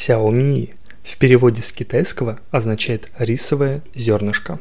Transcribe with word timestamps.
Xiaomi 0.00 0.70
в 1.02 1.18
переводе 1.18 1.60
с 1.60 1.72
китайского 1.72 2.40
означает 2.50 3.12
рисовое 3.18 3.82
зернышко. 3.94 4.58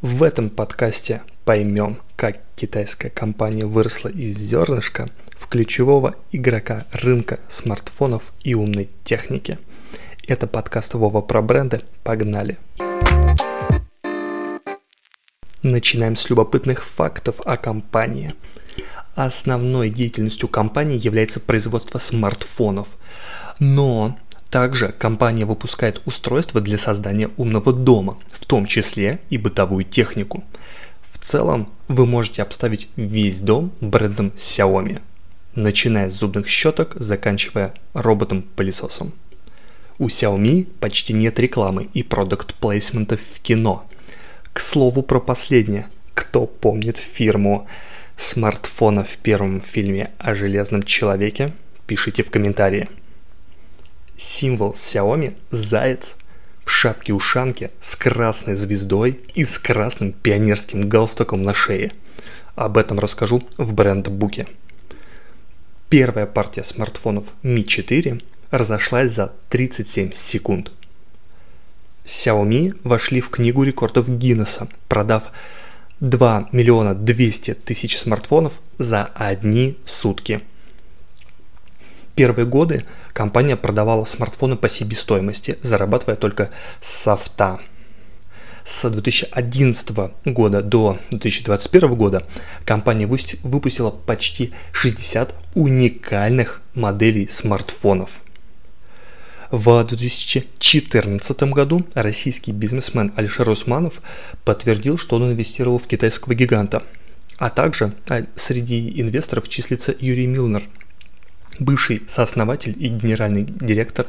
В 0.00 0.22
этом 0.22 0.48
подкасте 0.48 1.20
поймем, 1.44 1.98
как 2.16 2.38
китайская 2.56 3.10
компания 3.10 3.66
выросла 3.66 4.08
из 4.08 4.38
зернышка 4.38 5.10
в 5.36 5.48
ключевого 5.48 6.14
игрока 6.32 6.86
рынка 6.92 7.40
смартфонов 7.46 8.32
и 8.42 8.54
умной 8.54 8.88
техники. 9.04 9.58
Это 10.26 10.46
подкаст 10.46 10.94
Вова 10.94 11.20
про 11.20 11.42
бренды. 11.42 11.82
Погнали! 12.02 12.56
Начинаем 15.62 16.16
с 16.16 16.30
любопытных 16.30 16.86
фактов 16.86 17.42
о 17.44 17.58
компании. 17.58 18.32
Основной 19.14 19.90
деятельностью 19.90 20.48
компании 20.48 20.98
является 20.98 21.38
производство 21.38 21.98
смартфонов. 21.98 22.96
Но 23.58 24.16
также 24.50 24.88
компания 24.88 25.44
выпускает 25.44 26.00
устройства 26.06 26.60
для 26.60 26.78
создания 26.78 27.30
умного 27.36 27.72
дома, 27.72 28.18
в 28.32 28.46
том 28.46 28.66
числе 28.66 29.20
и 29.30 29.38
бытовую 29.38 29.84
технику. 29.84 30.44
В 31.10 31.18
целом 31.18 31.70
вы 31.88 32.06
можете 32.06 32.42
обставить 32.42 32.88
весь 32.96 33.40
дом 33.40 33.72
брендом 33.80 34.32
Xiaomi, 34.36 35.00
начиная 35.54 36.10
с 36.10 36.14
зубных 36.14 36.48
щеток, 36.48 36.94
заканчивая 36.94 37.74
роботом-пылесосом. 37.92 39.12
У 39.98 40.06
Xiaomi 40.06 40.68
почти 40.78 41.12
нет 41.12 41.38
рекламы 41.40 41.88
и 41.92 42.02
продукт 42.02 42.54
плейсмента 42.54 43.16
в 43.16 43.40
кино. 43.40 43.84
К 44.52 44.60
слову 44.60 45.02
про 45.02 45.20
последнее. 45.20 45.88
Кто 46.14 46.46
помнит 46.46 46.98
фирму 46.98 47.66
смартфона 48.16 49.04
в 49.04 49.16
первом 49.18 49.60
фильме 49.60 50.10
о 50.18 50.34
Железном 50.34 50.82
Человеке? 50.82 51.52
Пишите 51.86 52.22
в 52.22 52.30
комментарии. 52.30 52.88
Символ 54.20 54.72
Xiaomi– 54.72 55.36
заяц 55.52 56.16
в 56.64 56.70
шапке-ушанке 56.70 57.70
с 57.78 57.94
красной 57.94 58.56
звездой 58.56 59.20
и 59.34 59.44
с 59.44 59.60
красным 59.60 60.10
пионерским 60.10 60.88
галстуком 60.88 61.44
на 61.44 61.54
шее. 61.54 61.92
Об 62.56 62.78
этом 62.78 62.98
расскажу 62.98 63.44
в 63.58 63.72
бренд-буке. 63.72 64.48
Первая 65.88 66.26
партия 66.26 66.64
смартфонов 66.64 67.32
Mi 67.44 67.62
4 67.62 68.20
разошлась 68.50 69.12
за 69.12 69.32
37 69.50 70.10
секунд. 70.10 70.72
Xiaomi 72.04 72.76
вошли 72.82 73.20
в 73.20 73.30
книгу 73.30 73.62
рекордов 73.62 74.08
Гиннесса, 74.08 74.66
продав 74.88 75.30
2 76.00 76.48
миллиона 76.50 76.96
200 76.96 77.54
тысяч 77.54 77.96
смартфонов 77.96 78.62
за 78.78 79.04
одни 79.14 79.78
сутки– 79.86 80.40
первые 82.18 82.46
годы 82.46 82.84
компания 83.12 83.56
продавала 83.56 84.04
смартфоны 84.04 84.56
по 84.56 84.68
себестоимости, 84.68 85.56
зарабатывая 85.62 86.16
только 86.16 86.50
софта. 86.80 87.60
С 88.64 88.90
2011 88.90 89.96
года 90.24 90.60
до 90.60 90.98
2021 91.12 91.94
года 91.94 92.26
компания 92.64 93.06
выпустила 93.06 93.90
почти 93.92 94.52
60 94.72 95.32
уникальных 95.54 96.60
моделей 96.74 97.28
смартфонов. 97.28 98.20
В 99.52 99.84
2014 99.84 101.42
году 101.44 101.86
российский 101.94 102.50
бизнесмен 102.50 103.12
Алишер 103.14 103.48
Усманов 103.48 104.02
подтвердил, 104.44 104.98
что 104.98 105.16
он 105.16 105.30
инвестировал 105.30 105.78
в 105.78 105.86
китайского 105.86 106.34
гиганта. 106.34 106.82
А 107.36 107.48
также 107.48 107.92
а, 108.08 108.24
среди 108.34 109.00
инвесторов 109.00 109.48
числится 109.48 109.94
Юрий 110.00 110.26
Милнер– 110.26 110.64
бывший 111.58 112.02
сооснователь 112.06 112.74
и 112.78 112.88
генеральный 112.88 113.44
директор 113.44 114.06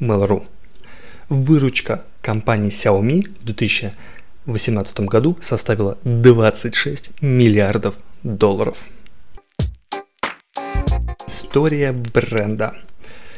Mail.ru. 0.00 0.46
Выручка 1.28 2.04
компании 2.22 2.70
Xiaomi 2.70 3.28
в 3.40 3.44
2018 3.44 5.00
году 5.00 5.36
составила 5.40 5.98
26 6.04 7.22
миллиардов 7.22 7.98
долларов. 8.22 8.84
История 11.26 11.92
бренда. 11.92 12.74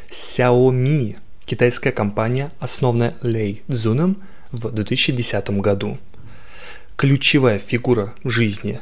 Xiaomi– 0.09 1.17
китайская 1.45 1.91
компания, 1.91 2.51
основанная 2.59 3.15
Лей 3.21 3.63
Цзуном 3.69 4.17
в 4.51 4.69
2010 4.69 5.49
году. 5.61 5.97
Ключевая 6.97 7.57
фигура 7.57 8.13
в 8.23 8.29
жизни 8.29 8.79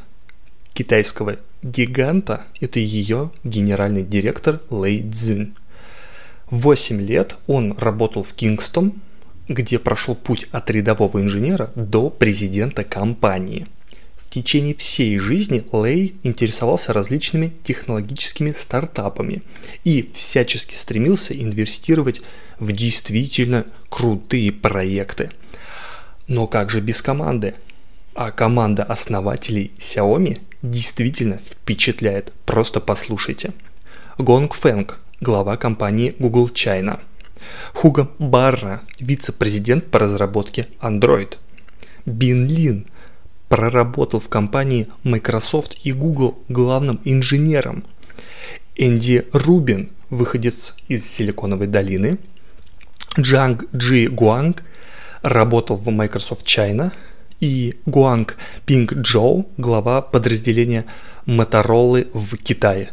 китайского 0.74 1.38
гиганта– 1.62 2.44
это 2.62 2.80
ее 2.80 3.32
генеральный 3.44 4.04
директор 4.04 4.62
Лэй 4.70 5.10
Цзюнь. 5.10 5.54
Восемь 6.50 7.02
лет 7.02 7.36
он 7.48 7.78
работал 7.78 8.24
в 8.24 8.34
Кингстон, 8.34 8.94
где 9.48 9.80
прошел 9.80 10.16
путь 10.16 10.48
от 10.52 10.70
рядового 10.70 11.22
инженера 11.22 11.72
до 11.76 12.10
президента 12.10 12.84
компании. 12.84 13.68
В 14.18 14.32
течение 14.32 14.76
всей 14.76 15.18
жизни 15.18 15.64
Лэй 15.72 16.14
интересовался 16.22 16.94
различными 16.94 17.52
технологическими 17.64 18.52
стартапами 18.52 19.42
и 19.84 20.08
всячески 20.14 20.76
стремился 20.76 21.34
инвестировать 21.34 22.22
в 22.60 22.72
действительно 22.72 23.66
крутые 23.90 24.52
проекты. 24.52 25.32
Но 26.28 26.46
как 26.46 26.70
же 26.70 26.80
без 26.80 27.02
команды? 27.02 27.56
А 28.22 28.32
команда 28.32 28.84
основателей 28.84 29.72
Xiaomi 29.78 30.42
действительно 30.62 31.38
впечатляет, 31.38 32.34
просто 32.46 32.82
послушайте. 32.82 33.54
Гонг 34.18 34.56
Фэнг, 34.56 35.00
глава 35.22 35.56
компании 35.56 36.14
Google 36.20 36.50
China. 36.50 37.00
Хуга 37.74 38.10
Барра, 38.20 38.82
вице-президент 39.00 39.90
по 39.90 40.00
разработке 40.00 40.68
Android. 40.82 41.38
Бин 42.06 42.46
Лин 42.46 42.88
проработал 43.48 44.20
в 44.20 44.28
компании 44.28 44.90
Microsoft 45.04 45.78
и 45.86 45.94
Google 45.94 46.44
главным 46.50 47.00
инженером. 47.06 47.86
Энди 48.76 49.30
Рубин, 49.32 49.92
выходец 50.10 50.76
из 50.90 51.10
Силиконовой 51.10 51.68
долины. 51.68 52.18
Джанг 53.18 53.64
Джи 53.74 54.08
Гуанг 54.08 54.66
работал 55.22 55.78
в 55.78 55.88
Microsoft 55.88 56.46
China– 56.46 56.92
и 57.40 57.80
Гуанг 57.86 58.38
Пинг 58.66 58.94
Джоу, 58.94 59.50
глава 59.58 60.02
подразделения 60.02 60.86
Моторолы 61.26 62.08
в 62.14 62.36
Китае. 62.38 62.92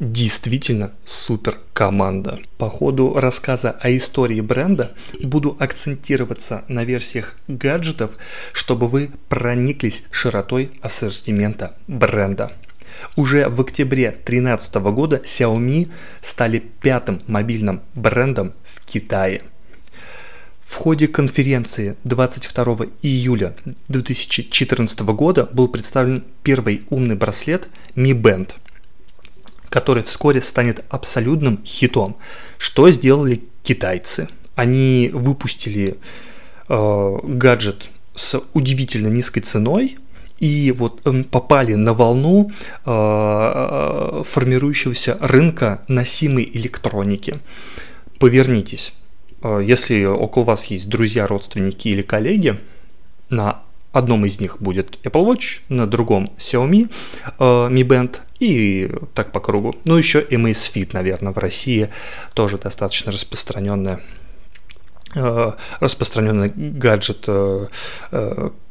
Действительно 0.00 0.92
супер 1.04 1.58
команда. 1.72 2.38
По 2.58 2.68
ходу 2.68 3.14
рассказа 3.14 3.70
о 3.80 3.96
истории 3.96 4.40
бренда 4.40 4.92
буду 5.22 5.56
акцентироваться 5.60 6.64
на 6.68 6.84
версиях 6.84 7.36
гаджетов, 7.46 8.12
чтобы 8.52 8.88
вы 8.88 9.10
прониклись 9.28 10.04
широтой 10.10 10.72
ассортимента 10.82 11.76
бренда. 11.86 12.52
Уже 13.16 13.48
в 13.48 13.60
октябре 13.60 14.10
2013 14.10 14.74
года 14.76 15.16
Xiaomi 15.24 15.90
стали 16.20 16.58
пятым 16.58 17.20
мобильным 17.26 17.82
брендом 17.94 18.52
в 18.64 18.84
Китае– 18.84 19.42
в 20.64 20.76
ходе 20.76 21.08
конференции 21.08 21.96
22 22.04 22.86
июля 23.02 23.54
2014 23.88 25.00
года 25.00 25.48
был 25.52 25.68
представлен 25.68 26.24
первый 26.42 26.82
умный 26.90 27.16
браслет 27.16 27.68
Mi 27.94 28.12
Band, 28.12 28.52
который 29.68 30.02
вскоре 30.02 30.40
станет 30.42 30.84
абсолютным 30.88 31.62
хитом. 31.64 32.16
Что 32.58 32.88
сделали 32.90 33.44
китайцы? 33.62 34.28
Они 34.54 35.10
выпустили 35.12 35.98
э, 36.68 37.18
гаджет 37.22 37.90
с 38.14 38.40
удивительно 38.54 39.08
низкой 39.08 39.40
ценой, 39.40 39.98
и 40.38 40.72
вот 40.72 41.00
э, 41.04 41.24
попали 41.24 41.74
на 41.74 41.92
волну 41.92 42.50
э, 42.50 42.52
э, 42.86 44.22
формирующегося 44.24 45.18
рынка 45.20 45.82
носимой 45.88 46.50
электроники. 46.52 47.38
Повернитесь 48.18 48.94
если 49.44 50.04
около 50.04 50.44
вас 50.44 50.64
есть 50.64 50.88
друзья, 50.88 51.26
родственники 51.26 51.88
или 51.88 52.02
коллеги, 52.02 52.58
на 53.28 53.62
одном 53.92 54.24
из 54.24 54.40
них 54.40 54.60
будет 54.60 54.98
Apple 55.04 55.24
Watch, 55.24 55.60
на 55.68 55.86
другом 55.86 56.32
Xiaomi 56.38 56.90
э, 57.38 57.44
Mi 57.44 57.82
Band 57.82 58.18
и 58.40 58.90
так 59.14 59.32
по 59.32 59.40
кругу. 59.40 59.76
Ну, 59.84 59.96
еще 59.96 60.20
Amazfit, 60.20 60.90
наверное, 60.92 61.32
в 61.32 61.38
России 61.38 61.90
тоже 62.34 62.58
достаточно 62.58 63.12
распространенная 63.12 64.00
э, 65.14 65.52
распространенный 65.80 66.50
гаджет, 66.54 67.28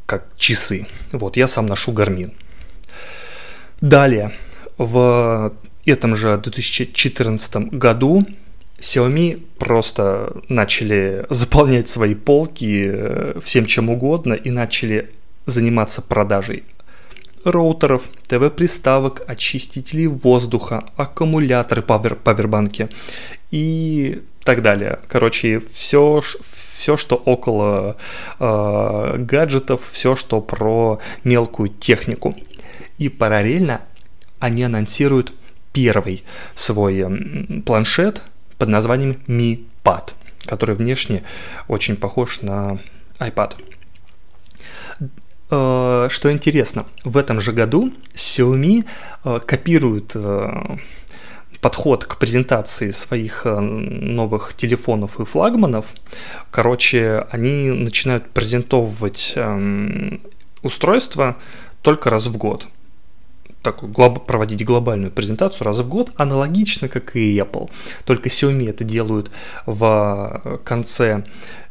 как 0.06 0.26
часы. 0.38 0.88
Вот, 1.12 1.38
я 1.38 1.48
сам 1.48 1.66
ношу 1.66 1.94
Garmin. 1.94 2.34
Далее, 3.80 4.32
в 4.78 5.54
этом 5.86 6.16
же 6.16 6.38
2014 6.38 7.56
году 7.74 8.26
Xiaomi 8.84 9.42
просто 9.60 10.36
начали 10.50 11.26
заполнять 11.30 11.88
свои 11.88 12.16
полки 12.16 12.84
э, 12.86 13.40
всем 13.42 13.66
чем 13.66 13.90
угодно 13.90 14.34
и 14.34 14.52
начали 14.52 15.10
заниматься 15.46 16.02
продажей 16.02 16.64
роутеров, 17.46 18.10
ТВ-приставок, 18.28 19.24
очистителей 19.26 20.08
воздуха, 20.08 20.84
аккумуляторы, 20.98 21.82
павер, 21.82 22.16
павербанки 22.16 22.90
и 23.52 24.22
так 24.44 24.62
далее. 24.62 25.00
Короче, 25.08 25.62
все, 25.72 26.22
все 26.76 26.98
что 26.98 27.16
около 27.16 27.96
э, 28.40 29.16
гаджетов, 29.18 29.90
все, 29.94 30.18
что 30.18 30.42
про 30.42 31.00
мелкую 31.24 31.70
технику. 31.70 32.36
И 32.98 33.08
параллельно 33.08 33.80
они 34.40 34.64
анонсируют 34.64 35.32
первый 35.72 36.26
свой 36.54 37.62
планшет 37.66 38.24
под 38.64 38.70
названием 38.70 39.18
Mi 39.28 39.66
Pad, 39.84 40.14
который 40.46 40.74
внешне 40.74 41.24
очень 41.68 41.98
похож 41.98 42.42
на 42.44 42.78
iPad. 43.20 43.56
Э, 45.52 46.08
что 46.10 46.32
интересно, 46.32 46.86
в 47.04 47.18
этом 47.18 47.42
же 47.42 47.52
году 47.52 47.92
Xiaomi 48.16 48.86
э, 49.26 49.40
копирует 49.46 50.12
э, 50.16 50.78
подход 51.60 52.06
к 52.06 52.16
презентации 52.16 52.92
своих 52.92 53.44
новых 53.44 54.54
телефонов 54.54 55.20
и 55.20 55.26
флагманов. 55.26 55.88
Короче, 56.50 57.28
они 57.32 57.70
начинают 57.72 58.30
презентовывать 58.30 59.34
эм, 59.36 60.22
устройства 60.62 61.36
только 61.82 62.10
раз 62.10 62.28
в 62.28 62.38
год 62.38 62.70
такую 63.64 63.92
глоб, 63.92 64.26
проводить 64.28 64.64
глобальную 64.64 65.12
презентацию 65.12 65.66
раз 65.66 65.80
в 65.80 65.88
год, 65.88 66.12
аналогично 66.18 66.88
как 66.90 67.16
и 67.16 67.38
Apple. 67.40 67.72
Только 68.06 68.30
Xiaomi 68.30 68.70
это 68.70 68.84
делают 68.84 69.32
в 69.66 70.60
конце 70.64 71.24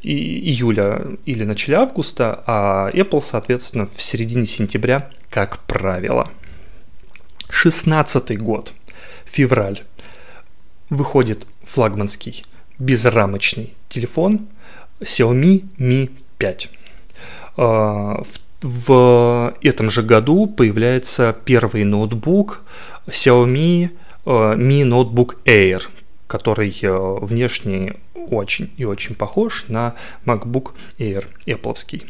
июля 0.02 1.02
или 1.26 1.44
начале 1.44 1.76
августа, 1.76 2.42
а 2.46 2.90
Apple, 2.92 3.22
соответственно, 3.22 3.86
в 3.86 4.00
середине 4.02 4.46
сентября, 4.46 5.10
как 5.30 5.60
правило. 5.60 6.30
16 7.50 8.38
год, 8.38 8.72
февраль, 9.24 9.82
выходит 10.88 11.46
флагманский 11.62 12.44
безрамочный 12.78 13.74
телефон 13.88 14.48
Xiaomi 15.00 15.66
Mi 15.78 16.10
5. 16.38 16.70
А, 17.56 18.22
в 18.24 18.51
в 18.62 19.54
этом 19.60 19.90
же 19.90 20.02
году 20.02 20.46
появляется 20.46 21.36
первый 21.44 21.84
ноутбук 21.84 22.62
Xiaomi 23.06 23.90
э, 24.24 24.30
Mi 24.30 24.84
Notebook 24.84 25.38
Air, 25.44 25.82
который 26.28 26.76
э, 26.80 27.18
внешне 27.20 27.94
очень 28.14 28.72
и 28.76 28.84
очень 28.84 29.14
похож 29.16 29.66
на 29.68 29.94
MacBook 30.24 30.72
Air 30.98 31.26
Apple. 31.46 32.04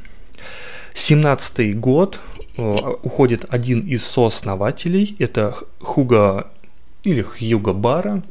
17 0.92 1.80
год 1.80 2.20
э, 2.56 2.76
уходит 3.02 3.46
один 3.48 3.80
из 3.80 4.04
сооснователей, 4.04 5.16
это 5.18 5.56
Хуга 5.80 6.50
или 7.02 7.22
Хьюга 7.22 7.72
Бара. 7.72 8.22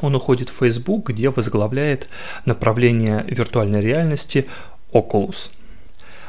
Он 0.00 0.14
уходит 0.14 0.50
в 0.50 0.58
Facebook, 0.58 1.08
где 1.08 1.30
возглавляет 1.30 2.08
направление 2.44 3.24
виртуальной 3.26 3.80
реальности 3.80 4.46
Oculus– 4.92 5.50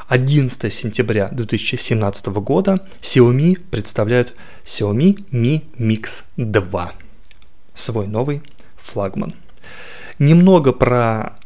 11 0.08 0.72
сентября 0.72 1.28
2017 1.34 2.28
года 2.28 2.80
Xiaomi 3.02 3.60
представляют 3.60 4.34
Xiaomi 4.64 5.26
Mi 5.32 5.66
Mix 5.78 6.24
2, 6.38 6.94
свой 7.74 8.08
новый 8.08 8.42
флагман. 8.78 9.36
Немного 10.18 10.72
про 10.72 11.38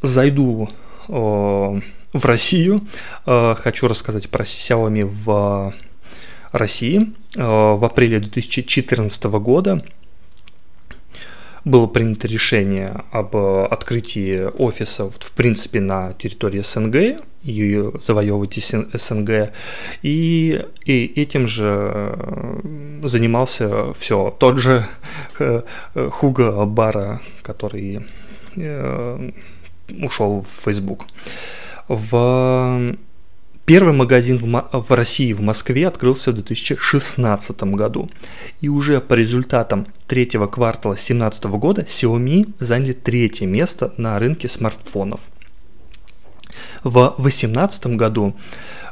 зайду 0.00 0.70
о, 1.08 1.80
в 2.12 2.24
Россию. 2.24 2.86
О, 3.26 3.56
хочу 3.56 3.88
рассказать 3.88 4.30
про 4.30 4.44
Xiaomi 4.44 5.04
в 5.04 5.74
России. 6.52 7.12
О, 7.36 7.76
в 7.76 7.84
апреле 7.84 8.20
2014 8.20 9.24
года 9.24 9.82
было 11.64 11.88
принято 11.88 12.28
решение 12.28 13.02
об 13.10 13.34
э, 13.36 13.64
открытии 13.64 14.44
офиса, 14.56 15.10
в 15.10 15.32
принципе, 15.32 15.80
на 15.80 16.12
территории 16.14 16.60
СНГ, 16.60 17.24
и 17.42 17.90
завоевывать 18.00 18.54
СНГ. 18.54 19.52
И, 20.02 20.64
и 20.84 21.12
этим 21.16 21.46
же 21.46 21.64
э, 21.66 23.00
занимался 23.04 23.94
все 23.94 24.34
тот 24.38 24.58
же 24.58 24.86
э, 25.38 25.62
Хуга 26.10 26.64
Бара, 26.64 27.20
который 27.42 28.00
ушел 30.02 30.44
в 30.44 30.64
Facebook. 30.64 31.06
В 31.86 32.96
Первый 33.68 33.92
магазин 33.92 34.38
в, 34.38 34.46
в 34.72 34.94
России, 34.94 35.34
в 35.34 35.42
Москве, 35.42 35.86
открылся 35.86 36.30
в 36.30 36.36
2016 36.36 37.62
году. 37.74 38.08
И 38.62 38.70
уже 38.70 38.98
по 39.02 39.12
результатам 39.12 39.86
третьего 40.06 40.46
квартала 40.46 40.94
2017 40.94 41.44
года 41.44 41.82
Xiaomi 41.82 42.48
заняли 42.60 42.94
третье 42.94 43.44
место 43.44 43.92
на 43.98 44.18
рынке 44.18 44.48
смартфонов. 44.48 45.20
В 46.82 47.14
2018 47.16 47.86
году 47.96 48.36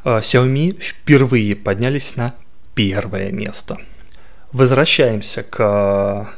э, 0.04 0.18
Xiaomi 0.18 0.78
впервые 0.80 1.56
поднялись 1.56 2.16
на 2.16 2.34
первое 2.74 3.30
место. 3.32 3.78
Возвращаемся 4.52 5.42
к 5.42 6.28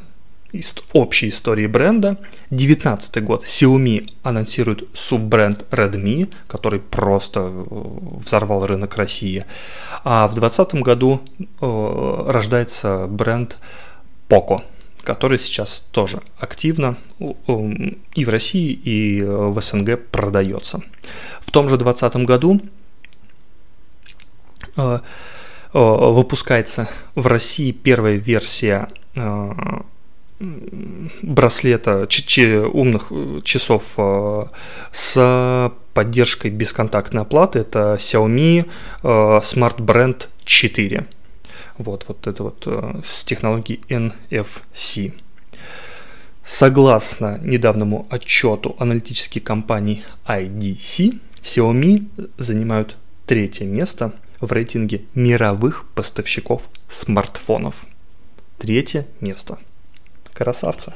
общей 0.93 1.29
истории 1.29 1.67
бренда. 1.67 2.17
19 2.49 3.23
год 3.23 3.45
Xiaomi 3.45 4.09
анонсирует 4.23 4.83
суббренд 4.93 5.65
Redmi, 5.71 6.33
который 6.47 6.79
просто 6.79 7.39
э, 7.41 7.63
взорвал 7.69 8.65
рынок 8.65 8.97
России. 8.97 9.45
А 10.03 10.27
в 10.27 10.33
2020 10.33 10.81
году 10.81 11.21
э, 11.39 12.23
рождается 12.27 13.05
бренд 13.07 13.57
Poco, 14.27 14.63
который 15.09 15.39
сейчас 15.39 15.85
тоже 15.91 16.21
активно 16.37 16.95
и 18.15 18.25
в 18.25 18.29
России, 18.29 18.71
и 18.71 19.21
э, 19.21 19.25
в 19.25 19.59
СНГ 19.59 20.07
продается. 20.11 20.81
В 21.41 21.49
том 21.51 21.67
же 21.67 21.77
2020 21.77 22.25
году 22.27 22.61
выпускается 25.73 26.87
в 27.15 27.27
России 27.27 27.71
первая 27.71 28.15
версия 28.15 28.87
браслета, 31.21 32.07
умных 32.73 33.07
э, 33.11 33.41
часов 33.43 33.83
э, 33.97 34.45
с 34.91 35.71
поддержкой 35.93 36.51
бесконтактной 36.51 37.23
оплаты. 37.23 37.59
Это 37.59 37.95
Xiaomi 37.99 38.65
э, 39.03 39.07
Smart 39.07 39.77
Brand 39.77 40.27
4. 40.45 41.05
Вот, 41.79 42.05
вот 42.07 42.27
это 42.27 42.43
вот 42.43 42.67
с 43.03 43.23
технологией 43.23 43.81
NFC. 43.89 45.13
Согласно 46.43 47.39
недавнему 47.41 48.05
отчету 48.11 48.75
аналитической 48.79 49.39
компании 49.39 50.03
IDC, 50.27 51.19
Xiaomi 51.41 52.29
занимают 52.37 52.97
третье 53.25 53.65
место 53.65 54.13
в 54.39 54.51
рейтинге 54.51 55.05
мировых 55.15 55.85
поставщиков 55.95 56.69
смартфонов. 56.87 57.85
Третье 58.59 59.07
место– 59.21 59.57
Красавца. 60.39 60.93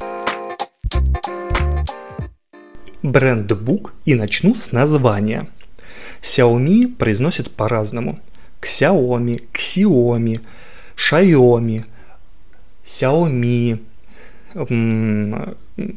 Брендбук 3.01 3.93
и 4.05 4.15
начну 4.15 4.55
с 4.55 4.71
названия. 4.71 5.49
Xiaomi 6.21 6.95
произносит 6.95 7.51
по-разному. 7.51 8.19
Xiaomi, 8.61 9.43
Xiaomi, 9.51 10.39
Xiaomi, 10.95 11.83
Xiaomi, 12.83 13.79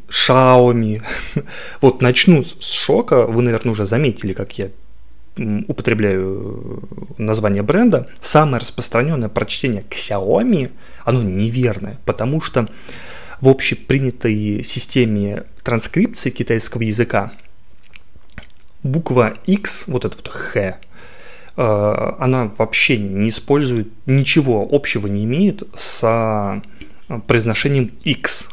Xiaomi. 0.09 1.03
Вот 1.81 2.03
начну 2.03 2.43
с 2.43 2.71
шока. 2.71 3.27
Вы, 3.27 3.43
наверное, 3.43 3.73
уже 3.73 3.85
заметили, 3.85 4.33
как 4.33 4.59
я 4.59 4.71
употребляю 5.69 6.83
название 7.19 7.63
бренда. 7.63 8.09
Самое 8.21 8.59
распространенное 8.59 9.29
прочтение 9.29 9.85
Xiaomi, 9.91 10.71
оно 11.05 11.23
неверное, 11.23 11.99
потому 12.07 12.41
что 12.41 12.69
в 13.41 13.49
общепринятой 13.49 14.63
системе 14.63 15.45
транскрипции 15.63 16.31
китайского 16.31 16.83
языка 16.83 17.33
буква 18.83 19.35
X, 19.47 19.85
вот 19.89 20.05
это 20.05 20.17
вот 20.17 20.29
Х, 20.29 20.61
э, 20.61 20.75
она 21.63 22.51
вообще 22.59 22.99
не 22.99 23.31
использует, 23.31 23.89
ничего 24.07 24.67
общего 24.71 25.07
не 25.07 25.25
имеет 25.25 25.63
с 25.77 26.03
э, 27.09 27.21
произношением 27.27 27.93
X. 28.05 28.49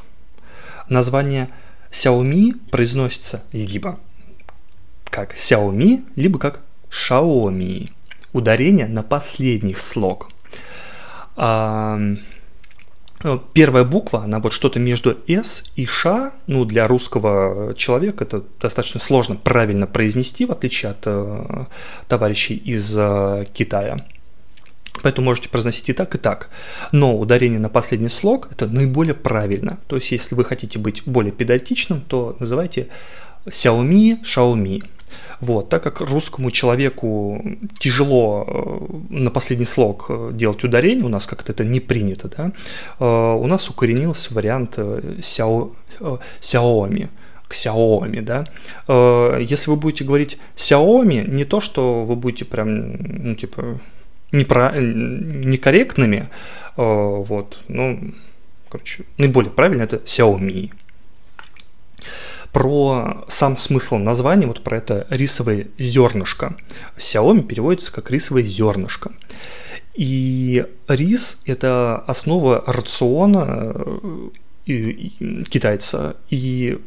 Название 0.87 1.49
Xiaomi 1.91 2.53
произносится 2.71 3.43
либо 3.51 3.99
как 5.05 5.35
Xiaomi, 5.35 6.05
либо 6.15 6.39
как 6.39 6.61
Xiaomi. 6.89 7.91
Ударение 8.31 8.87
на 8.87 9.03
последних 9.03 9.79
слог. 9.81 10.31
Э, 13.23 13.39
первая 13.53 13.83
буква, 13.83 14.23
она 14.23 14.39
вот 14.39 14.53
что-то 14.53 14.79
между 14.79 15.17
S 15.27 15.63
и 15.75 15.85
Ш, 15.85 16.33
ну, 16.47 16.65
для 16.65 16.87
русского 16.87 17.73
человека 17.75 18.25
это 18.25 18.43
достаточно 18.59 18.99
сложно 18.99 19.35
правильно 19.35 19.87
произнести, 19.87 20.45
в 20.45 20.51
отличие 20.51 20.91
от 20.91 21.03
э, 21.05 21.65
товарищей 22.07 22.55
из 22.55 22.93
э, 22.97 23.45
Китая. 23.53 24.05
Поэтому 25.01 25.25
можете 25.25 25.49
произносить 25.49 25.89
и 25.89 25.93
так, 25.93 26.13
и 26.15 26.17
так. 26.17 26.49
Но 26.91 27.17
ударение 27.17 27.59
на 27.59 27.69
последний 27.69 28.09
слог– 28.09 28.47
это 28.51 28.67
наиболее 28.67 29.15
правильно. 29.15 29.79
То 29.87 29.95
есть, 29.95 30.11
если 30.11 30.35
вы 30.35 30.45
хотите 30.45 30.77
быть 30.77 31.03
более 31.05 31.31
педантичным, 31.31 32.01
то 32.01 32.35
называйте 32.39 32.89
Xiaomi, 33.45 34.21
Xiaomi. 34.21 34.83
Вот, 35.43 35.67
так 35.67 35.83
как 35.83 35.99
русскому 35.99 36.51
человеку 36.51 37.43
тяжело 37.77 38.45
э, 38.47 39.13
на 39.13 39.29
последний 39.29 39.65
слог 39.65 40.05
э, 40.07 40.29
делать 40.31 40.63
ударение, 40.63 41.03
у 41.03 41.09
нас 41.09 41.25
как-то 41.27 41.51
это 41.51 41.65
не 41.65 41.81
принято, 41.81 42.29
да, 42.29 42.51
э, 42.97 43.35
у 43.35 43.45
нас 43.47 43.69
укоренился 43.69 44.33
вариант 44.33 44.77
Xiao, 44.77 45.75
Xiaomi. 46.39 47.09
Xiaomi, 47.49 48.21
да. 48.21 48.47
Если 49.37 49.69
вы 49.69 49.75
будете 49.75 50.05
говорить 50.05 50.39
Xiaomi, 50.55 51.29
не 51.29 51.43
то, 51.43 51.59
что 51.59 52.05
вы 52.05 52.15
будете 52.15 52.45
прям, 52.45 52.93
ну, 52.93 53.35
типа, 53.35 53.79
непро... 54.31 54.71
некорректными, 54.79 56.29
вот, 56.77 57.59
ну, 57.67 58.13
короче, 58.69 59.03
наиболее 59.17 59.51
правильно 59.51 59.83
это 59.83 59.97
Xiaomi 59.97 60.71
про 62.53 63.25
сам 63.27 63.57
смысл 63.57 63.97
названия, 63.97 64.45
вот 64.45 64.63
про 64.63 64.77
это 64.77 65.07
рисовое 65.09 65.67
зернышко. 65.79 66.55
Xiaomi 66.97 67.41
переводится 67.41 67.91
как 67.91 68.11
рисовое 68.11 68.43
зернышко. 68.43 69.11
И 69.95 70.65
рис– 70.87 71.39
это 71.45 71.97
основа 72.07 72.63
рациона 72.65 73.75
э, 74.67 74.71
китайца. 75.49 76.15
И 76.29 76.79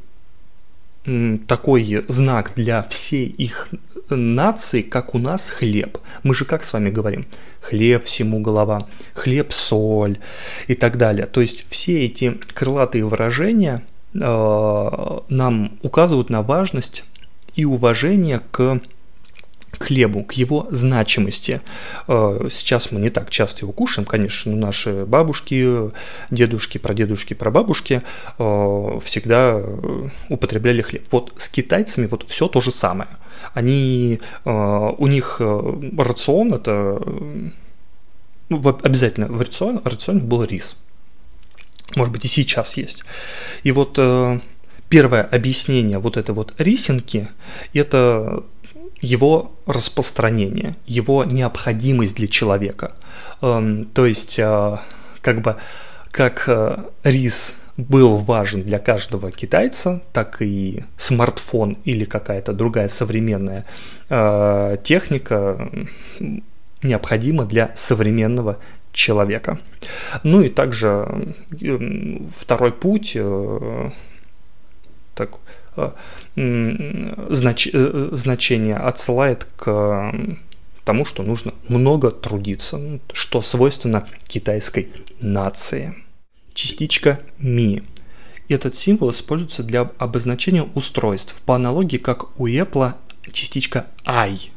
такой 1.47 2.05
знак 2.09 2.53
для 2.57 2.83
всей 2.83 3.27
их 3.27 3.69
нации, 4.11 4.83
как 4.83 5.15
у 5.15 5.19
нас 5.19 5.51
хлеб. 5.51 5.99
Мы 6.25 6.35
же 6.35 6.45
как 6.45 6.65
с 6.65 6.73
вами 6.73 6.91
говорим? 6.91 7.27
Хлеб 7.61 8.05
всему 8.05 8.41
голова, 8.41 8.89
хлеб 9.15 9.53
соль 9.53 10.19
и 10.67 10.75
так 10.75 10.97
далее. 10.97 11.27
То 11.27 11.41
есть 11.41 11.67
все 11.69 12.07
эти 12.07 12.31
крылатые 12.55 13.05
выражения– 13.05 13.83
нам 14.21 15.79
указывают 15.83 16.31
на 16.31 16.43
важность 16.43 17.05
и 17.55 17.65
уважение 17.65 18.41
к 18.51 18.81
хлебу, 19.79 20.25
к 20.25 20.33
его 20.33 20.67
значимости. 20.71 21.61
Э, 22.09 22.49
сейчас 22.51 22.93
мы 22.93 23.01
не 23.01 23.11
так 23.11 23.31
часто 23.31 23.65
его 23.65 23.73
кушаем, 23.73 24.07
конечно, 24.07 24.53
но 24.53 24.67
наши 24.67 25.05
бабушки, 25.05 25.91
дедушки, 26.31 26.79
прадедушки, 26.79 27.35
прабабушки 27.35 28.03
э, 28.39 29.01
всегда 29.03 29.63
употребляли 30.29 30.83
хлеб. 30.83 31.07
Вот 31.11 31.35
с 31.37 31.49
китайцами 31.49 32.07
вот 32.07 32.25
все 32.29 32.49
то 32.49 32.61
же 32.61 32.71
самое. 32.71 33.11
Они, 33.55 34.21
у 34.45 35.07
них 35.07 35.41
рацион 35.41 36.55
это 36.55 37.01
ну, 38.49 38.79
обязательно 38.83 39.29
в 39.29 39.41
рационе, 39.41 39.81
в 39.83 39.87
рационе 39.87 40.21
был 40.21 40.45
рис 40.45 40.77
может 41.95 42.12
быть 42.12 42.25
и 42.25 42.28
сейчас 42.28 42.76
есть. 42.76 43.05
И 43.62 43.73
вот 43.73 43.95
э, 43.99 44.40
первое 44.88 45.23
объяснение 45.23 45.99
вот 45.99 46.16
этой 46.16 46.35
вот 46.35 46.55
рисинки– 46.59 47.28
это 47.75 48.45
его 49.00 49.52
распространение, 49.66 50.76
его 50.87 51.25
необходимость 51.25 52.16
для 52.16 52.28
человека. 52.28 52.95
Эм, 53.43 53.85
то 53.87 54.07
есть, 54.07 54.38
э, 54.38 54.78
как 55.21 55.43
бы, 55.43 55.57
как 56.11 56.45
э, 56.49 56.78
рис 57.05 57.55
был 57.76 58.16
важен 58.16 58.62
для 58.62 58.78
каждого 58.78 59.31
китайца, 59.31 60.02
так 60.12 60.40
и 60.40 60.85
смартфон 60.97 61.76
или 61.85 62.05
какая-то 62.05 62.52
другая 62.52 62.88
современная 62.88 63.66
э, 64.09 64.76
техника 64.83 65.71
необходима 66.83 67.45
для 67.45 67.73
современного 67.76 68.59
человека. 68.92 69.59
Ну 70.23 70.40
и 70.42 70.49
также 70.49 71.35
второй 72.37 72.73
путь 72.73 73.12
э, 73.14 73.90
так, 75.14 75.30
э, 75.76 75.90
знач, 77.30 77.68
э, 77.73 78.09
значение 78.12 78.76
отсылает 78.76 79.47
к 79.56 80.12
тому, 80.85 81.04
что 81.04 81.23
нужно 81.23 81.52
много 81.68 82.11
трудиться, 82.11 82.80
что 83.12 83.42
свойственно 83.42 84.06
китайской 84.28 84.88
нации. 85.21 85.95
Частичка 86.54 87.21
ми. 87.38 87.83
Этот 88.49 88.76
символ 88.76 89.11
используется 89.11 89.64
для 89.64 89.90
обозначения 89.99 90.62
устройств, 90.62 91.40
по 91.45 91.56
аналогии 91.56 91.97
как 91.97 92.40
у 92.40 92.47
Apple 92.47 92.92
частичка 93.33 93.87
i. 94.06 94.50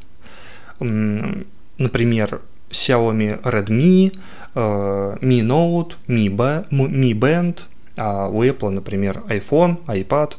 Например, 1.79 2.41
Xiaomi 2.69 3.41
Redmi, 3.41 4.11
э, 4.53 5.17
Mi 5.21 5.41
Note, 5.41 5.95
Mi, 6.07 6.29
Ba, 6.29 6.67
Mi 6.69 7.13
Band, 7.13 7.61
а 7.97 8.27
у 8.27 8.43
Apple, 8.43 8.69
например, 8.69 9.23
iPhone, 9.27 9.83
iPad, 9.87 10.33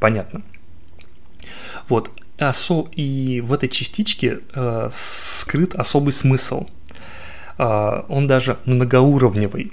понятно. 0.00 0.42
Вот, 1.88 2.10
и 2.94 3.42
в 3.44 3.52
этой 3.52 3.68
частичке 3.68 4.40
э, 4.54 4.90
скрыт 4.92 5.74
особый 5.74 6.12
смысл. 6.12 6.66
Э, 7.58 8.02
он 8.08 8.26
даже 8.26 8.58
многоуровневый. 8.64 9.72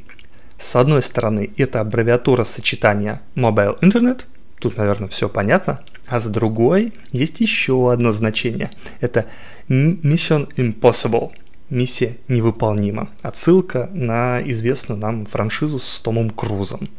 С 0.58 0.76
одной 0.76 1.02
стороны, 1.02 1.52
это 1.58 1.82
аббревиатура 1.82 2.44
сочетания 2.44 3.22
Mobile 3.36 3.80
Internet, 3.82 4.26
тут, 4.60 4.78
наверное, 4.78 5.10
все 5.10 5.30
понятно, 5.30 5.82
а 6.08 6.20
с 6.20 6.28
другой 6.28 6.94
есть 7.12 7.40
еще 7.40 7.92
одно 7.92 8.12
значение. 8.12 8.72
Это 9.00 9.26
Mission 9.68 10.48
Impossible– 10.56 11.32
миссия 11.70 12.18
невыполнима. 12.28 13.10
Отсылка 13.22 13.90
на 13.94 14.42
известную 14.46 15.00
нам 15.00 15.26
франшизу 15.26 15.80
с 15.80 16.02
Томом 16.02 16.30
Крузом. 16.30 16.90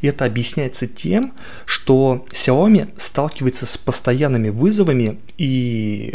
И 0.00 0.06
это 0.06 0.24
объясняется 0.24 0.86
тем, 0.86 1.32
что 1.64 2.24
Xiaomi 2.30 2.88
сталкивается 2.96 3.66
с 3.66 3.76
постоянными 3.76 4.50
вызовами 4.50 5.18
и 5.38 6.14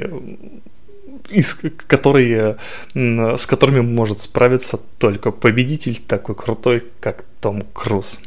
из, 1.29 1.55
которые, 1.87 2.57
с 2.93 3.45
которыми 3.45 3.81
может 3.81 4.21
справиться 4.21 4.79
только 4.97 5.31
победитель 5.31 5.97
такой 5.97 6.35
крутой, 6.35 6.83
как 6.99 7.25
Том 7.41 7.63
Круз. 7.73 8.19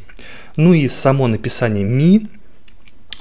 Ну 0.56 0.72
и 0.72 0.88
само 0.88 1.26
написание 1.26 1.84
Ми 1.84 2.28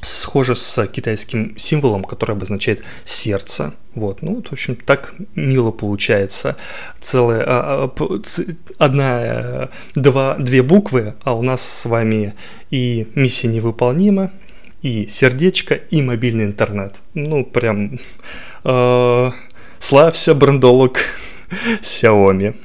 схоже 0.03 0.55
с 0.55 0.85
китайским 0.87 1.57
символом, 1.57 2.03
который 2.03 2.31
обозначает 2.35 2.83
сердце. 3.03 3.73
Вот, 3.95 4.21
ну 4.21 4.35
вот, 4.35 4.47
в 4.47 4.53
общем, 4.53 4.75
так 4.75 5.13
мило 5.35 5.71
получается. 5.71 6.57
Целая, 6.99 7.43
а, 7.45 7.91
а, 7.97 8.21
одна, 8.77 9.21
э, 9.23 9.67
два, 9.95 10.35
две 10.35 10.63
буквы, 10.63 11.15
а 11.23 11.35
у 11.35 11.41
нас 11.41 11.61
с 11.61 11.85
вами 11.85 12.33
и 12.71 13.07
миссия 13.15 13.47
невыполнима, 13.47 14.31
и 14.81 15.07
сердечко, 15.07 15.75
и 15.75 16.01
мобильный 16.01 16.45
интернет. 16.45 17.01
Ну, 17.13 17.45
прям 17.45 17.99
э, 18.63 19.31
славься, 19.79 20.33
брендолог 20.33 20.99
Xiaomi. 21.81 22.55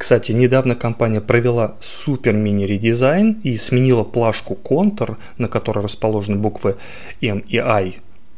Кстати, 0.00 0.32
недавно 0.32 0.76
компания 0.76 1.20
провела 1.20 1.76
супер 1.82 2.32
мини-редизайн 2.32 3.38
и 3.42 3.58
сменила 3.58 4.02
плашку 4.02 4.54
контур, 4.54 5.18
на 5.36 5.46
которой 5.46 5.84
расположены 5.84 6.38
буквы 6.38 6.76
M 7.20 7.40
и 7.40 7.58
I, 7.58 7.96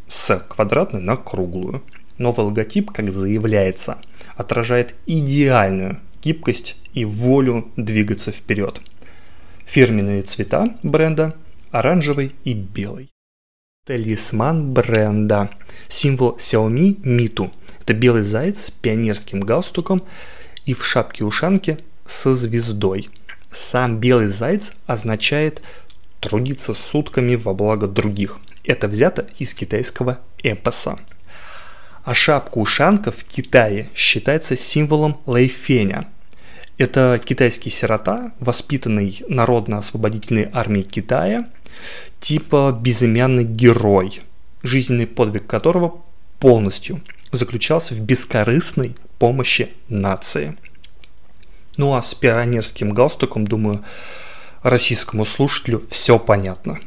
с 0.09 0.40
квадратной 0.49 1.00
на 1.00 1.16
круглую. 1.16 1.85
Новый 2.19 2.47
логотип, 2.47 2.90
как 2.90 3.12
заявляется, 3.12 3.99
отражает 4.35 4.97
идеальную 5.07 6.00
гибкость 6.21 6.78
и 6.95 7.04
волю 7.04 7.71
двигаться 7.76 8.33
вперед. 8.33 8.81
Фирменные 9.64 10.23
цвета 10.23 10.76
бренда– 10.83 11.37
оранжевый 11.71 12.33
и 12.42 12.54
белый. 12.54 13.09
Талисман 13.87 14.73
бренда. 14.73 15.49
Символ 15.87 16.38
Xiaomi 16.40 17.00
Mitu. 17.02 17.52
Это 17.83 17.95
белый 17.95 18.23
заяц 18.23 18.64
с 18.64 18.71
пионерским 18.73 19.38
галстуком– 19.38 20.02
и 20.64 20.75
в 20.75 20.85
шапке-ушанке 20.85 21.78
со 22.07 22.35
звездой. 22.35 23.11
Сам 23.52 23.99
белый 23.99 24.28
заяц 24.28 24.73
означает 24.87 25.62
трудиться 26.21 26.75
сутками 26.75 27.35
во 27.35 27.54
благо 27.54 27.87
других. 27.87 28.38
Это 28.64 28.88
взято 28.88 29.26
из 29.38 29.54
китайского 29.54 30.21
эпоса. 30.42 30.99
А 32.04 32.14
шапка-ушанка 32.14 33.12
в 33.12 33.25
Китае 33.25 33.88
считается 33.95 34.57
символом 34.57 35.21
Лэйфеня. 35.26 36.09
Это 36.78 37.21
китайский 37.25 37.71
сирота, 37.71 38.33
воспитанный 38.40 39.23
Народно-освободительной 39.28 40.49
армией 40.52 40.85
Китая, 40.85 41.49
типа 42.21 42.76
безымянный 42.81 43.45
герой, 43.45 44.23
жизненный 44.62 45.07
подвиг 45.07 45.47
которого 45.47 46.00
полностью 46.40 47.00
заключался 47.33 47.95
в 47.95 48.01
бескорыстной 48.01 48.95
помощи 49.19 49.73
нации. 49.89 50.57
Ну 51.77 51.95
а 51.95 52.03
с 52.03 52.15
пионерским 52.15 52.91
галстуком, 52.91 53.47
думаю, 53.47 53.85
российскому 54.62 55.27
слушателю 55.27 55.85
все 55.91 56.19
понятно. 56.19 56.79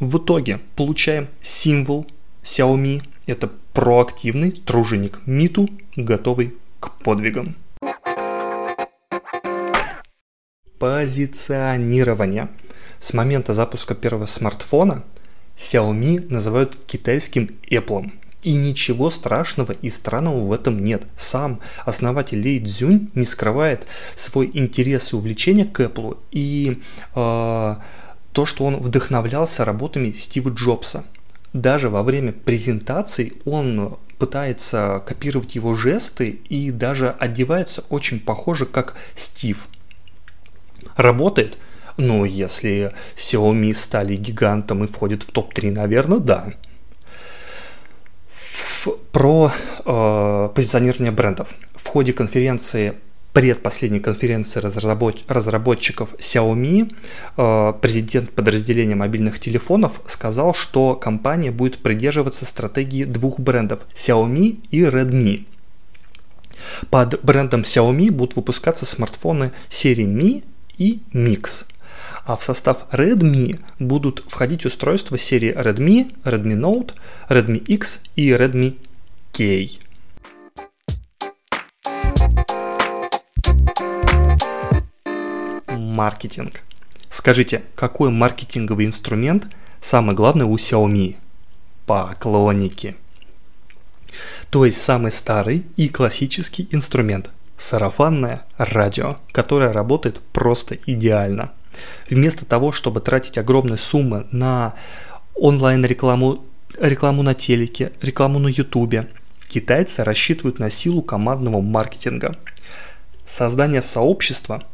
В 0.00 0.18
итоге 0.18 0.60
получаем 0.76 1.28
символ 1.40 2.06
Xiaomi. 2.42 3.02
Это 3.26 3.50
проактивный 3.72 4.50
труженик 4.50 5.20
МИТу, 5.24 5.70
готовый 5.96 6.54
к 6.80 6.90
подвигам. 7.02 7.56
позиционирование. 10.84 12.50
С 12.98 13.14
момента 13.14 13.54
запуска 13.54 13.94
первого 13.94 14.26
смартфона 14.26 15.02
Xiaomi 15.56 16.26
называют 16.28 16.76
китайским 16.84 17.48
Apple. 17.70 18.12
И 18.44 18.56
ничего 18.56 19.08
страшного 19.08 19.72
и 19.72 19.88
странного 19.88 20.40
в 20.44 20.52
этом 20.52 20.84
нет. 20.84 21.04
Сам 21.16 21.60
основатель 21.86 22.38
Ли 22.38 22.62
Цзюнь 22.62 23.10
не 23.14 23.24
скрывает 23.24 23.86
свой 24.14 24.50
интерес 24.52 25.14
и 25.14 25.16
увлечение 25.16 25.64
к 25.64 25.80
Apple 25.80 26.18
и 26.30 26.82
э, 27.14 27.74
то, 28.32 28.44
что 28.44 28.64
он 28.64 28.76
вдохновлялся 28.76 29.64
работами 29.64 30.12
Стива 30.12 30.50
Джобса. 30.50 31.04
Даже 31.54 31.88
во 31.88 32.02
время 32.02 32.32
презентаций 32.32 33.32
он 33.46 33.96
пытается 34.18 35.02
копировать 35.06 35.54
его 35.54 35.74
жесты 35.74 36.28
и 36.50 36.70
даже 36.70 37.16
одевается 37.18 37.84
очень 37.88 38.20
похоже, 38.20 38.66
как 38.66 38.94
Стив. 39.14 39.68
Работает? 40.96 41.56
Ну, 41.96 42.26
если 42.26 42.92
Xiaomi 43.16 43.72
стали 43.72 44.16
гигантом 44.16 44.84
и 44.84 44.86
входит 44.86 45.22
в 45.22 45.30
топ-3, 45.30 45.70
наверное, 45.70 46.18
да 46.18 46.52
про 49.12 49.50
э, 49.84 50.48
позиционирование 50.54 51.12
брендов. 51.12 51.54
В 51.74 51.86
ходе 51.86 52.12
конференции 52.12 52.94
предпоследней 53.32 54.00
конференции 54.00 54.60
разработ... 54.60 55.24
разработчиков 55.28 56.14
Xiaomi 56.14 56.94
э, 57.36 57.72
президент 57.80 58.30
подразделения 58.32 58.94
мобильных 58.94 59.40
телефонов 59.40 60.00
сказал, 60.06 60.54
что 60.54 60.94
компания 60.94 61.50
будет 61.50 61.82
придерживаться 61.82 62.46
стратегии 62.46 63.04
двух 63.04 63.40
брендов 63.40 63.80
Xiaomi 63.94 64.60
и 64.70 64.82
Redmi. 64.84 65.46
Под 66.90 67.22
брендом 67.24 67.62
Xiaomi 67.62 68.10
будут 68.10 68.36
выпускаться 68.36 68.86
смартфоны 68.86 69.52
серии 69.68 70.06
Mi 70.06 70.44
и 70.78 71.02
Mix 71.12 71.66
а 72.24 72.36
в 72.36 72.42
состав 72.42 72.86
Redmi 72.90 73.60
будут 73.78 74.24
входить 74.26 74.64
устройства 74.64 75.18
серии 75.18 75.54
Redmi, 75.54 76.14
Redmi 76.24 76.56
Note, 76.56 76.94
Redmi 77.28 77.58
X 77.58 78.00
и 78.16 78.30
Redmi 78.30 78.78
K. 79.32 79.80
Маркетинг. 85.68 86.62
Скажите, 87.10 87.62
какой 87.74 88.10
маркетинговый 88.10 88.86
инструмент 88.86 89.46
самый 89.80 90.16
главный 90.16 90.46
у 90.46 90.56
Xiaomi? 90.56 91.16
Поклонники. 91.86 92.96
То 94.50 94.64
есть 94.64 94.80
самый 94.80 95.12
старый 95.12 95.66
и 95.76 95.88
классический 95.88 96.68
инструмент– 96.70 97.30
сарафанное 97.58 98.44
радио, 98.56 99.18
которое 99.32 99.72
работает 99.72 100.20
просто 100.32 100.76
идеально– 100.86 101.52
Вместо 102.08 102.44
того, 102.44 102.72
чтобы 102.72 103.00
тратить 103.00 103.38
огромные 103.38 103.78
суммы 103.78 104.26
на 104.30 104.74
онлайн-рекламу 105.34 106.44
рекламу 106.80 107.22
на 107.22 107.34
телеке, 107.34 107.92
рекламу 108.02 108.38
на 108.38 108.48
ютубе, 108.48 109.08
китайцы 109.48 110.02
рассчитывают 110.04 110.58
на 110.58 110.70
силу 110.70 111.02
командного 111.02 111.60
маркетинга. 111.60 112.36
Создание 113.26 113.82
сообщества, 113.82 114.64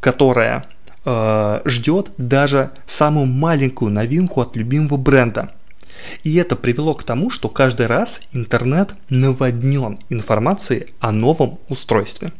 которое 0.00 0.66
э, 1.04 1.60
ждет 1.64 2.12
даже 2.18 2.70
самую 2.86 3.26
маленькую 3.26 3.90
новинку 3.90 4.40
от 4.40 4.56
любимого 4.56 4.96
бренда. 4.96 5.52
И 6.22 6.36
это 6.36 6.56
привело 6.56 6.94
к 6.94 7.02
тому, 7.02 7.30
что 7.30 7.48
каждый 7.48 7.86
раз 7.86 8.20
интернет 8.32 8.94
наводнен 9.08 9.98
информацией 10.08 10.86
о 11.00 11.12
новом 11.12 11.58
устройстве. 11.68 12.32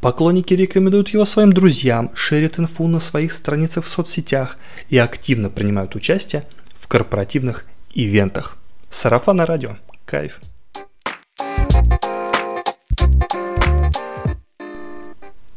Поклонники 0.00 0.54
рекомендуют 0.54 1.10
его 1.10 1.24
своим 1.24 1.52
друзьям, 1.52 2.10
шерят 2.14 2.58
инфу 2.58 2.86
на 2.88 3.00
своих 3.00 3.32
страницах 3.32 3.84
в 3.84 3.88
соцсетях 3.88 4.56
и 4.88 4.98
активно 4.98 5.50
принимают 5.50 5.94
участие 5.94 6.46
в 6.74 6.88
корпоративных 6.88 7.66
ивентах. 7.92 8.56
Сарафан 8.88 9.40
радио. 9.40 9.76
Кайф. 10.04 10.40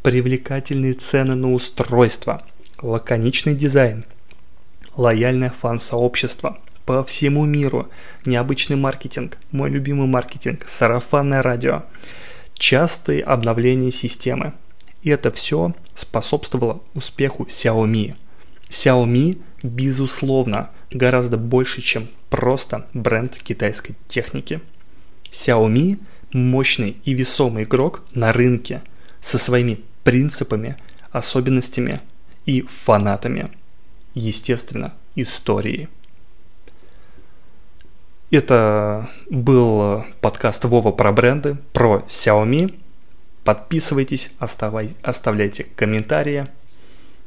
Привлекательные 0.04 0.94
цены 0.94 1.36
на 1.36 1.54
устройства, 1.54 2.44
лаконичный 2.82 3.56
дизайн, 3.56 4.06
лояльное 4.98 5.50
фан-сообщество. 5.50 6.60
По 6.86 7.02
всему 7.06 7.46
миру, 7.46 7.90
необычный 8.26 8.76
маркетинг, 8.76 9.38
мой 9.52 9.70
любимый 9.70 10.08
маркетинг, 10.08 10.66
сарафанное 10.68 11.42
радио– 11.42 11.84
частые 12.64 13.22
обновления 13.24 13.92
системы. 13.92 14.54
И 15.02 15.10
это 15.10 15.34
все 15.34 15.76
способствовало 15.94 16.82
успеху 16.94 17.44
Xiaomi. 17.44 18.16
Xiaomi, 18.70 19.42
безусловно, 19.64 20.70
гораздо 20.90 21.36
больше, 21.36 21.82
чем 21.82 22.08
просто 22.30 22.88
бренд 22.94 23.36
китайской 23.36 23.98
техники. 24.08 24.62
Xiaomi– 25.30 26.00
мощный 26.32 26.96
и 27.04 27.14
весомый 27.14 27.66
игрок 27.66 28.04
на 28.14 28.32
рынке 28.32 28.82
со 29.20 29.38
своими 29.38 29.82
принципами, 30.06 30.78
особенностями 31.12 32.00
и 32.46 32.62
фанатами. 32.62 33.52
Естественно, 34.14 34.94
историей. 35.16 35.90
Это 38.34 39.12
был 39.30 40.06
подкаст 40.20 40.66
Вова 40.66 40.92
про 40.92 41.12
бренды, 41.12 41.56
про 41.72 42.04
Xiaomi. 42.08 42.80
Подписывайтесь, 43.44 44.32
оставай, 44.40 44.96
оставляйте 45.04 45.66
комментарии. 45.76 46.48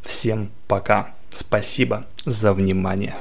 Всем 0.03 0.51
пока. 0.67 1.15
Спасибо 1.31 2.07
за 2.25 2.53
внимание. 2.53 3.15